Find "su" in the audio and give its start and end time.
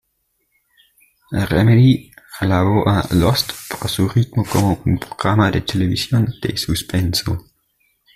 3.87-4.07